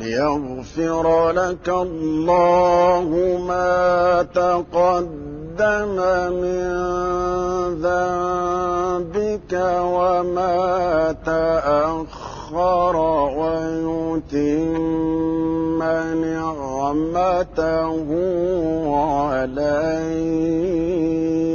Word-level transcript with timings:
لِيَغْفِرَ 0.00 1.30
لَكَ 1.30 1.68
اللَّهُ 1.68 3.08
مَا 3.48 3.82
تَقَدَّمَ 4.34 5.08
مِن 6.42 6.64
ذَنبِكَ 7.86 9.52
وَمَا 9.96 10.54
تَأَخَّرَ 11.26 12.96
وَيُتِمَّ 13.42 15.80
نِعْمَتَهُ 16.24 18.08
عَلَيْكَ 19.34 21.53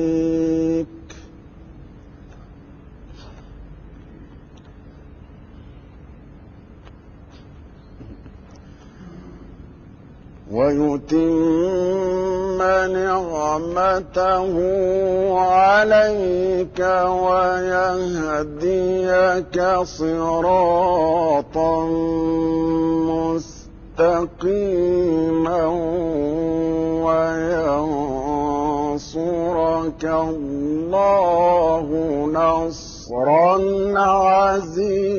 وَيُتِمَّ 10.51 12.57
نِعْمَتَهُ 12.57 14.53
عَلَيْكَ 15.39 16.79
وَيَهْدِيَكَ 17.05 19.57
صِرَاطًا 19.83 21.85
مُّسْتَقِيمًا 23.13 25.65
وَيَنصُرَكَ 27.05 30.03
اللَّهُ 30.03 31.87
نَصْرًا 32.25 33.55
عَزِيزًا 33.99 35.18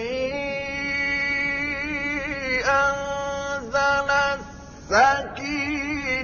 أنزل 2.65 4.11
السكينة 4.11 5.70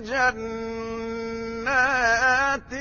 جنات 0.00 2.72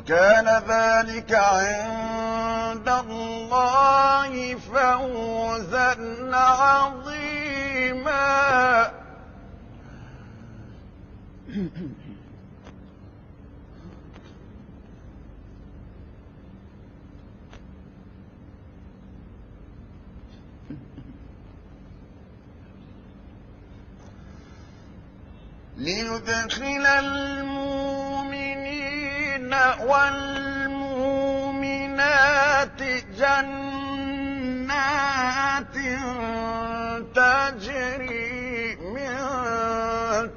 وَكَانَ 0.06 0.46
ذَٰلِكَ 0.68 1.34
عِندَ 1.34 2.88
اللَّهِ 3.10 4.34
فَوْزًا 4.56 5.98
عَظِيمًا 6.30 8.46
ليدخل 25.78 26.86
الم 26.86 27.55
وَالْمُؤْمِنَاتِ 29.80 32.80
جَنَّاتٍ 33.19 35.75
تَجْرِي 37.16 38.75
مِن 38.75 39.16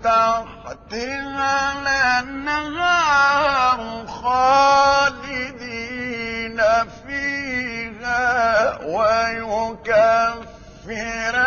تَحْتِهَا 0.05 1.55
الْأَنْهَارُ 1.83 4.07
خَالِدِينَ 4.07 6.63
فِيهَا 7.07 8.79
وَيُكَفِّرَ 8.87 11.38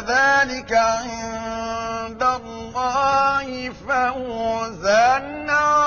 ذلك 0.00 0.72
عند 0.72 2.22
الله 2.22 3.70
فوزا 3.70 5.12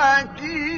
حكيم 0.00 0.69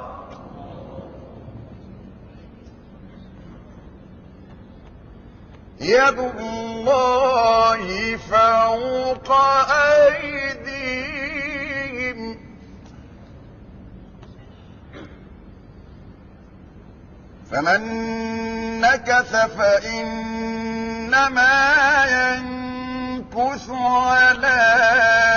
يَدُ 5.80 6.18
اللَّهِ 6.18 8.16
فَوْقَ 8.16 9.34
فمن 17.54 17.82
نكث 18.80 19.36
فإنما 19.36 21.74
ينكث 22.10 23.70
على 23.70 24.62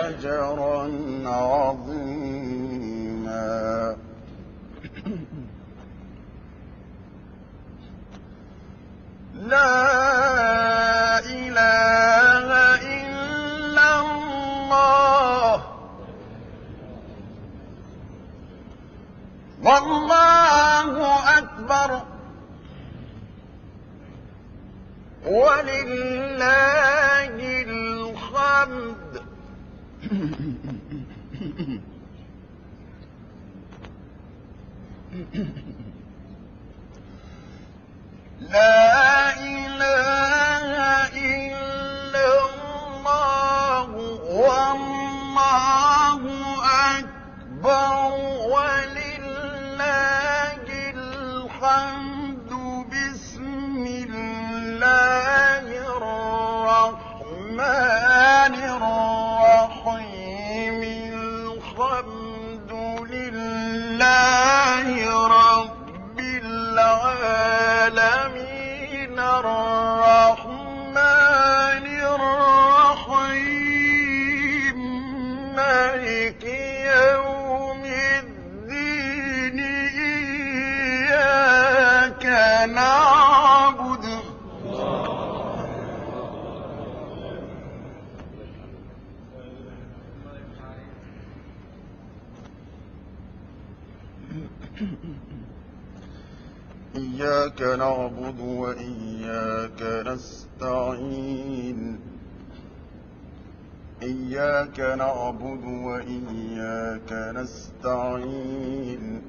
أجرا 0.07 0.91
عظيما 1.25 2.84
لا 38.41 38.84
إياك 96.95 97.61
نعبد 97.61 98.39
وإياك 98.39 99.81
نستعين 100.07 101.99
إياك 104.03 104.79
نعبد 104.79 105.65
وإياك 105.65 107.11
نستعين 107.35 109.21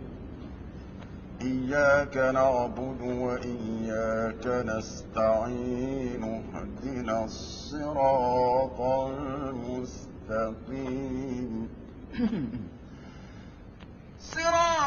إياك 1.43 2.17
نعبد 2.35 3.01
وإياك 3.03 4.47
نستعين 4.67 6.25
اهدنا 6.55 7.25
الصراط 7.25 8.81
المستقيم 10.31 11.69
صراط 14.21 14.86